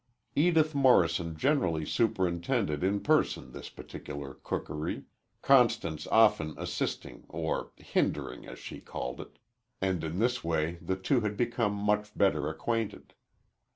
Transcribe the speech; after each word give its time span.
Edith 0.35 0.73
Morrison 0.73 1.37
generally 1.37 1.85
superintended 1.85 2.83
in 2.83 3.01
person 3.01 3.51
this 3.51 3.69
particular 3.69 4.33
cookery, 4.33 5.03
Constance 5.43 6.07
often 6.07 6.55
assisting 6.57 7.25
or 7.29 7.71
"hindering," 7.75 8.47
as 8.47 8.57
she 8.57 8.79
called 8.81 9.21
it 9.21 9.37
and 9.79 10.03
in 10.03 10.17
this 10.17 10.43
way 10.43 10.79
the 10.81 10.95
two 10.95 11.19
had 11.21 11.37
become 11.37 11.75
much 11.75 12.17
better 12.17 12.49
acquainted. 12.49 13.13